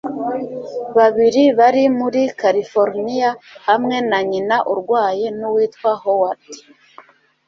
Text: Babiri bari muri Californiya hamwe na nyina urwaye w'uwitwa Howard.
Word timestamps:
Babiri 0.97 1.43
bari 1.59 1.83
muri 1.99 2.21
Californiya 2.41 3.31
hamwe 3.67 3.97
na 4.09 4.19
nyina 4.29 4.57
urwaye 4.71 5.25
w'uwitwa 5.39 5.91
Howard. 6.01 6.41